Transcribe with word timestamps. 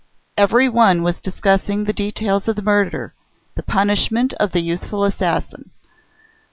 Every 0.35 0.67
one 0.67 1.03
was 1.03 1.19
discussing 1.21 1.83
the 1.83 1.93
details 1.93 2.47
of 2.47 2.55
the 2.55 2.63
murder, 2.63 3.13
the 3.53 3.61
punishment 3.61 4.33
of 4.39 4.51
the 4.51 4.61
youthful 4.61 5.03
assassin. 5.03 5.69